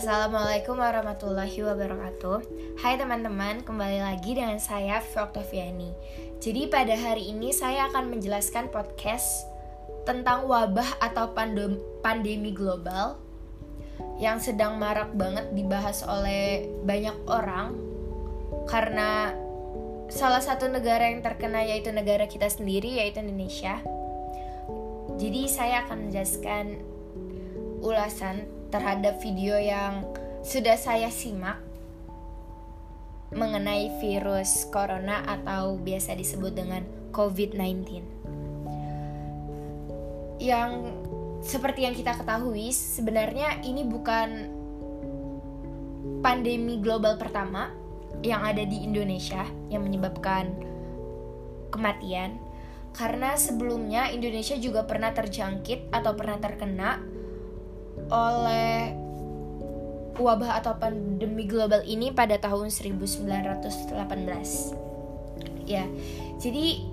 Assalamualaikum 0.00 0.80
warahmatullahi 0.80 1.60
wabarakatuh. 1.60 2.38
Hai 2.80 2.96
teman-teman, 2.96 3.60
kembali 3.60 4.00
lagi 4.00 4.32
dengan 4.32 4.56
saya 4.56 5.04
Oktaviani 5.04 5.92
Jadi 6.40 6.72
pada 6.72 6.96
hari 6.96 7.28
ini 7.28 7.52
saya 7.52 7.84
akan 7.92 8.16
menjelaskan 8.16 8.72
podcast 8.72 9.44
Tentang 10.08 10.48
wabah 10.48 11.04
atau 11.04 11.36
pandem 11.36 11.76
pandemi 12.00 12.48
global 12.48 13.20
Yang 14.16 14.48
sedang 14.48 14.80
marak 14.80 15.12
banget 15.12 15.52
dibahas 15.52 16.00
oleh 16.08 16.64
banyak 16.80 17.20
orang 17.28 17.76
Karena 18.72 19.36
salah 20.08 20.40
satu 20.40 20.64
negara 20.72 21.12
yang 21.12 21.20
terkena 21.20 21.60
yaitu 21.60 21.92
negara 21.92 22.24
kita 22.24 22.48
sendiri 22.48 23.04
yaitu 23.04 23.20
Indonesia. 23.20 23.84
Jadi 25.20 25.44
saya 25.44 25.84
akan 25.84 26.08
menjelaskan 26.08 26.88
ulasan 27.84 28.59
terhadap 28.70 29.18
video 29.20 29.58
yang 29.58 30.06
sudah 30.40 30.78
saya 30.78 31.12
simak 31.12 31.60
mengenai 33.30 33.94
virus 34.02 34.66
corona 34.74 35.22
atau 35.22 35.78
biasa 35.78 36.18
disebut 36.18 36.50
dengan 36.50 36.82
COVID-19. 37.14 38.02
Yang 40.42 40.70
seperti 41.44 41.86
yang 41.86 41.94
kita 41.94 42.18
ketahui, 42.18 42.74
sebenarnya 42.74 43.62
ini 43.62 43.86
bukan 43.86 44.28
pandemi 46.20 46.82
global 46.82 47.16
pertama 47.16 47.70
yang 48.20 48.42
ada 48.42 48.66
di 48.66 48.82
Indonesia 48.82 49.46
yang 49.70 49.86
menyebabkan 49.86 50.50
kematian. 51.70 52.36
Karena 52.90 53.38
sebelumnya 53.38 54.10
Indonesia 54.10 54.58
juga 54.58 54.82
pernah 54.82 55.14
terjangkit 55.14 55.94
atau 55.94 56.18
pernah 56.18 56.42
terkena 56.42 56.98
oleh 58.08 58.96
wabah 60.20 60.60
atau 60.60 60.76
pandemi 60.76 61.48
global 61.48 61.80
ini 61.84 62.12
pada 62.12 62.38
tahun 62.40 62.70
1918. 62.72 64.74
Ya. 65.68 65.84
Jadi 66.40 66.88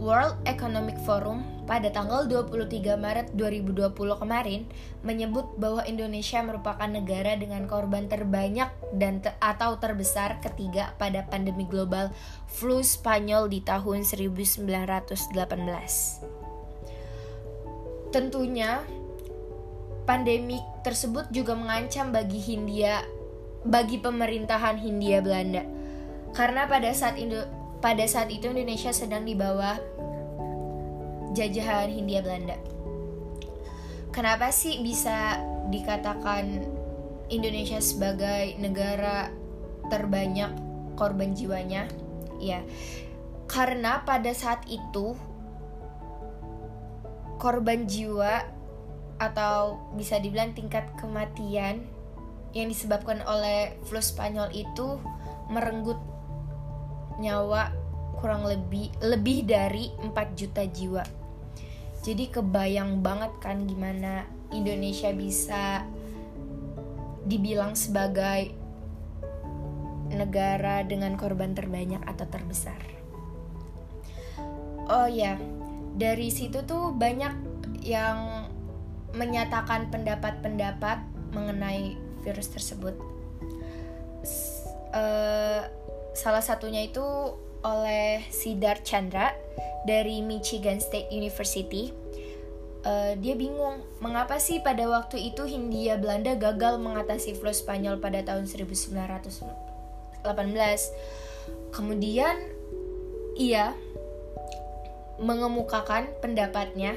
World 0.00 0.40
Economic 0.48 0.96
Forum 1.04 1.44
pada 1.68 1.92
tanggal 1.92 2.24
23 2.24 2.96
Maret 2.96 3.36
2020 3.36 3.92
kemarin 3.92 4.64
menyebut 5.04 5.52
bahwa 5.60 5.84
Indonesia 5.84 6.40
merupakan 6.40 6.88
negara 6.88 7.36
dengan 7.36 7.68
korban 7.68 8.08
terbanyak 8.08 8.72
dan 8.96 9.20
te 9.20 9.36
atau 9.36 9.76
terbesar 9.76 10.40
ketiga 10.40 10.96
pada 10.96 11.28
pandemi 11.28 11.68
global 11.68 12.08
flu 12.48 12.80
Spanyol 12.80 13.52
di 13.52 13.60
tahun 13.60 14.08
1918. 14.08 14.64
Tentunya 18.16 18.80
pandemi 20.06 20.62
tersebut 20.86 21.28
juga 21.34 21.58
mengancam 21.58 22.14
bagi 22.14 22.38
Hindia 22.38 23.02
bagi 23.66 23.98
pemerintahan 23.98 24.78
Hindia 24.78 25.18
Belanda. 25.18 25.66
Karena 26.30 26.70
pada 26.70 26.94
saat 26.94 27.18
Indo 27.18 27.42
pada 27.82 28.06
saat 28.06 28.30
itu 28.30 28.48
Indonesia 28.48 28.94
sedang 28.94 29.26
di 29.26 29.34
bawah 29.34 29.76
jajahan 31.34 31.90
Hindia 31.90 32.22
Belanda. 32.22 32.56
Kenapa 34.14 34.48
sih 34.48 34.80
bisa 34.80 35.42
dikatakan 35.68 36.64
Indonesia 37.28 37.82
sebagai 37.82 38.56
negara 38.62 39.28
terbanyak 39.92 40.54
korban 40.96 41.36
jiwanya? 41.36 41.84
Ya. 42.40 42.64
Karena 43.44 44.06
pada 44.08 44.32
saat 44.32 44.64
itu 44.70 45.12
korban 47.36 47.84
jiwa 47.84 48.55
atau 49.16 49.80
bisa 49.96 50.20
dibilang 50.20 50.52
tingkat 50.52 50.84
kematian 51.00 51.84
yang 52.52 52.68
disebabkan 52.68 53.20
oleh 53.24 53.76
flu 53.84 54.00
Spanyol 54.00 54.52
itu 54.52 54.96
merenggut 55.52 56.00
nyawa 57.20 57.72
kurang 58.20 58.48
lebih 58.48 58.92
lebih 59.04 59.44
dari 59.44 59.92
4 60.00 60.12
juta 60.36 60.64
jiwa. 60.64 61.04
Jadi 62.00 62.30
kebayang 62.32 63.02
banget 63.02 63.32
kan 63.42 63.66
gimana 63.66 64.24
Indonesia 64.54 65.10
bisa 65.10 65.84
dibilang 67.26 67.74
sebagai 67.74 68.54
negara 70.14 70.86
dengan 70.86 71.18
korban 71.18 71.52
terbanyak 71.52 72.00
atau 72.06 72.26
terbesar. 72.30 72.78
Oh 74.86 75.10
ya, 75.10 75.34
dari 75.98 76.30
situ 76.30 76.62
tuh 76.62 76.94
banyak 76.94 77.34
yang 77.82 78.46
menyatakan 79.16 79.88
pendapat-pendapat 79.88 81.00
mengenai 81.32 81.96
virus 82.22 82.52
tersebut. 82.52 82.94
Uh, 84.92 85.66
salah 86.16 86.44
satunya 86.44 86.88
itu 86.88 87.02
oleh 87.66 88.22
Siddharth 88.30 88.86
Chandra 88.86 89.34
dari 89.88 90.22
Michigan 90.22 90.78
State 90.78 91.10
University. 91.10 91.90
Uh, 92.86 93.18
dia 93.18 93.34
bingung 93.34 93.82
mengapa 93.98 94.38
sih 94.38 94.62
pada 94.62 94.86
waktu 94.86 95.34
itu 95.34 95.42
Hindia 95.42 95.98
Belanda 95.98 96.38
gagal 96.38 96.78
mengatasi 96.78 97.34
flu 97.34 97.50
Spanyol 97.50 97.98
pada 97.98 98.22
tahun 98.22 98.46
1918. 98.46 100.22
Kemudian 101.74 102.36
ia 103.34 103.74
mengemukakan 105.18 106.12
pendapatnya 106.22 106.94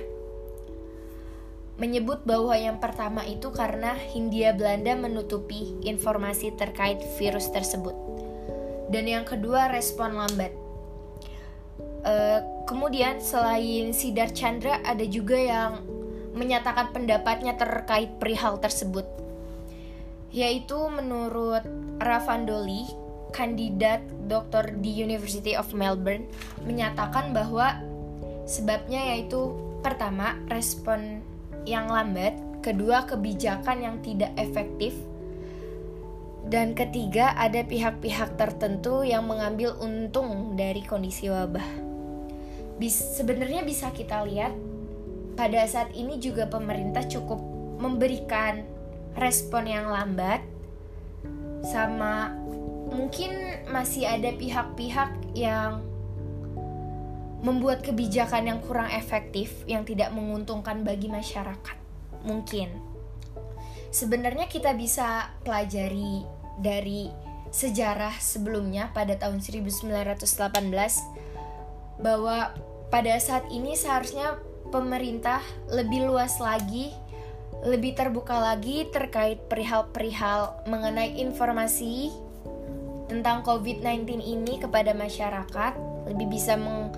menyebut 1.80 2.28
bahwa 2.28 2.52
yang 2.60 2.78
pertama 2.78 3.24
itu 3.24 3.50
karena 3.56 3.96
Hindia 3.96 4.52
Belanda 4.52 5.00
menutupi 5.00 5.80
informasi 5.88 6.52
terkait 6.60 7.00
virus 7.16 7.48
tersebut. 7.50 7.96
Dan 8.92 9.08
yang 9.08 9.24
kedua 9.24 9.72
respon 9.72 10.20
lambat. 10.20 10.52
Uh, 12.00 12.40
kemudian 12.68 13.24
selain 13.24 13.92
Sidar 13.96 14.32
Chandra 14.36 14.80
ada 14.84 15.04
juga 15.08 15.36
yang 15.40 15.84
menyatakan 16.36 16.92
pendapatnya 16.92 17.56
terkait 17.56 18.12
perihal 18.20 18.60
tersebut. 18.60 19.08
Yaitu 20.36 20.78
menurut 20.92 21.64
Ravandoli, 21.98 22.86
kandidat 23.32 24.04
doktor 24.28 24.68
di 24.78 24.94
University 25.00 25.56
of 25.56 25.72
Melbourne, 25.72 26.28
menyatakan 26.68 27.32
bahwa 27.32 27.80
sebabnya 28.46 29.16
yaitu 29.16 29.54
pertama 29.80 30.36
respon 30.52 31.24
yang 31.70 31.88
lambat, 31.88 32.34
kedua 32.66 33.06
kebijakan 33.06 33.86
yang 33.86 33.98
tidak 34.02 34.34
efektif, 34.36 34.98
dan 36.50 36.74
ketiga 36.74 37.38
ada 37.38 37.62
pihak-pihak 37.62 38.34
tertentu 38.34 39.06
yang 39.06 39.30
mengambil 39.30 39.78
untung 39.78 40.58
dari 40.58 40.82
kondisi 40.82 41.30
wabah. 41.30 41.70
Bis, 42.82 42.96
sebenarnya 42.96 43.62
bisa 43.62 43.94
kita 43.94 44.26
lihat 44.26 44.56
pada 45.38 45.62
saat 45.70 45.94
ini 45.94 46.18
juga 46.18 46.50
pemerintah 46.50 47.06
cukup 47.06 47.38
memberikan 47.80 48.66
respon 49.16 49.68
yang 49.68 49.88
lambat 49.92 50.42
sama 51.64 52.34
mungkin 52.90 53.32
masih 53.70 54.08
ada 54.08 54.32
pihak-pihak 54.34 55.12
yang 55.36 55.84
membuat 57.40 57.80
kebijakan 57.84 58.52
yang 58.52 58.60
kurang 58.64 58.92
efektif 58.92 59.64
yang 59.64 59.88
tidak 59.88 60.12
menguntungkan 60.12 60.84
bagi 60.84 61.08
masyarakat. 61.08 61.78
Mungkin 62.28 62.70
sebenarnya 63.90 64.52
kita 64.52 64.76
bisa 64.76 65.32
pelajari 65.48 66.28
dari 66.60 67.08
sejarah 67.50 68.14
sebelumnya 68.22 68.92
pada 68.94 69.16
tahun 69.18 69.42
1918 69.42 69.90
bahwa 72.00 72.54
pada 72.94 73.16
saat 73.18 73.48
ini 73.50 73.74
seharusnya 73.74 74.38
pemerintah 74.70 75.42
lebih 75.72 76.06
luas 76.06 76.38
lagi, 76.38 76.94
lebih 77.66 77.98
terbuka 77.98 78.38
lagi 78.38 78.86
terkait 78.94 79.42
perihal-perihal 79.50 80.68
mengenai 80.70 81.18
informasi 81.18 82.14
tentang 83.10 83.42
COVID-19 83.42 84.22
ini 84.22 84.62
kepada 84.62 84.94
masyarakat, 84.94 85.74
lebih 86.06 86.30
bisa 86.30 86.54
meng 86.54 86.94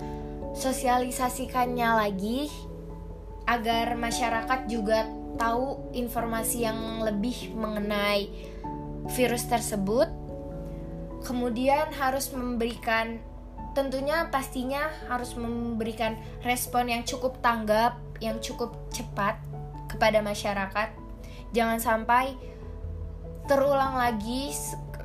sosialisasikannya 0.52 1.90
lagi 1.96 2.52
agar 3.48 3.98
masyarakat 3.98 4.70
juga 4.70 5.08
tahu 5.40 5.90
informasi 5.96 6.68
yang 6.68 7.02
lebih 7.02 7.56
mengenai 7.56 8.28
virus 9.16 9.48
tersebut. 9.48 10.08
Kemudian 11.22 11.88
harus 11.94 12.34
memberikan 12.34 13.22
tentunya 13.72 14.28
pastinya 14.28 14.92
harus 15.08 15.32
memberikan 15.32 16.18
respon 16.44 16.92
yang 16.92 17.02
cukup 17.08 17.40
tanggap, 17.40 17.96
yang 18.20 18.36
cukup 18.42 18.76
cepat 18.92 19.40
kepada 19.88 20.20
masyarakat. 20.20 20.92
Jangan 21.56 21.80
sampai 21.80 22.36
terulang 23.48 23.96
lagi 23.96 24.52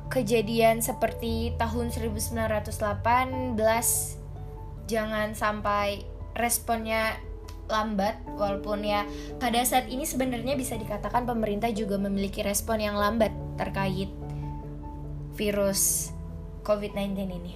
kejadian 0.08 0.80
seperti 0.80 1.52
tahun 1.60 1.92
1918 1.92 4.17
jangan 4.88 5.36
sampai 5.36 6.02
responnya 6.32 7.20
lambat 7.68 8.16
walaupun 8.40 8.80
ya 8.80 9.04
pada 9.36 9.60
saat 9.60 9.92
ini 9.92 10.08
sebenarnya 10.08 10.56
bisa 10.56 10.80
dikatakan 10.80 11.28
pemerintah 11.28 11.68
juga 11.68 12.00
memiliki 12.00 12.40
respon 12.40 12.80
yang 12.80 12.96
lambat 12.96 13.28
terkait 13.60 14.08
virus 15.36 16.10
COVID-19 16.64 17.14
ini. 17.28 17.54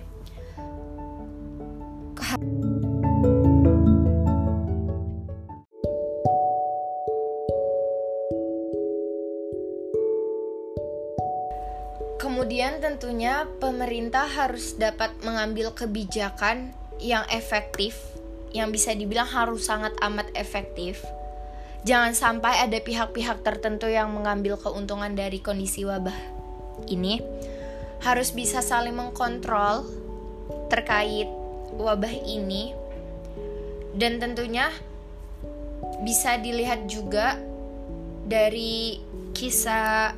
Kemudian 12.20 12.78
tentunya 12.78 13.48
pemerintah 13.58 14.28
harus 14.30 14.78
dapat 14.78 15.10
mengambil 15.26 15.74
kebijakan 15.74 16.70
yang 17.02 17.26
efektif, 17.28 17.98
yang 18.54 18.70
bisa 18.70 18.94
dibilang 18.94 19.26
harus 19.26 19.66
sangat 19.66 19.92
amat 20.00 20.30
efektif. 20.38 21.02
Jangan 21.82 22.14
sampai 22.14 22.62
ada 22.62 22.78
pihak-pihak 22.78 23.42
tertentu 23.42 23.90
yang 23.90 24.14
mengambil 24.14 24.54
keuntungan 24.54 25.18
dari 25.18 25.42
kondisi 25.42 25.82
wabah 25.82 26.14
ini. 26.86 27.18
Harus 28.06 28.30
bisa 28.30 28.62
saling 28.62 28.94
mengkontrol 28.94 29.82
terkait 30.70 31.26
wabah 31.74 32.14
ini. 32.22 32.70
Dan 33.98 34.22
tentunya 34.22 34.70
bisa 36.06 36.38
dilihat 36.38 36.86
juga 36.86 37.34
dari 38.30 39.02
kisah 39.34 40.14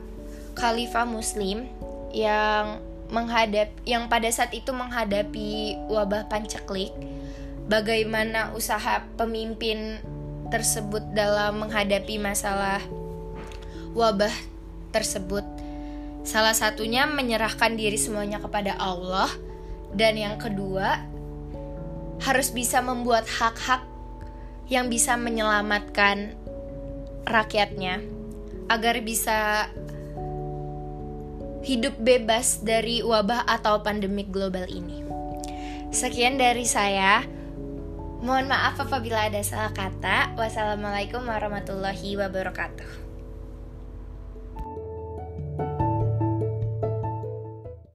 khalifah 0.54 1.08
muslim 1.08 1.66
yang 2.12 2.78
menghadap 3.12 3.68
yang 3.84 4.08
pada 4.08 4.28
saat 4.32 4.52
itu 4.56 4.72
menghadapi 4.72 5.76
wabah 5.92 6.28
panceklik 6.28 6.92
bagaimana 7.68 8.52
usaha 8.52 9.04
pemimpin 9.16 10.00
tersebut 10.52 11.02
dalam 11.16 11.64
menghadapi 11.64 12.20
masalah 12.20 12.80
wabah 13.96 14.32
tersebut. 14.92 15.42
Salah 16.24 16.56
satunya 16.56 17.04
menyerahkan 17.04 17.76
diri 17.76 18.00
semuanya 18.00 18.40
kepada 18.40 18.76
Allah 18.80 19.28
dan 19.92 20.16
yang 20.16 20.36
kedua 20.40 21.04
harus 22.22 22.48
bisa 22.54 22.80
membuat 22.80 23.28
hak-hak 23.28 23.84
yang 24.70 24.88
bisa 24.88 25.18
menyelamatkan 25.20 26.32
rakyatnya 27.28 28.00
agar 28.72 29.04
bisa 29.04 29.68
hidup 31.64 31.96
bebas 31.96 32.60
dari 32.60 33.00
wabah 33.00 33.48
atau 33.48 33.80
pandemik 33.80 34.28
global 34.28 34.68
ini. 34.68 35.00
Sekian 35.90 36.36
dari 36.36 36.68
saya. 36.68 37.24
Mohon 38.24 38.56
maaf 38.56 38.80
apabila 38.80 39.28
ada 39.28 39.40
salah 39.44 39.72
kata. 39.72 40.32
Wassalamualaikum 40.36 41.24
warahmatullahi 41.24 42.16
wabarakatuh. 42.16 43.03